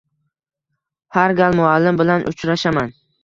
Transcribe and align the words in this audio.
Har 1.17 1.35
gal 1.41 1.57
muallim 1.59 2.01
bilan 2.01 2.25
uchrashaman. 2.33 2.93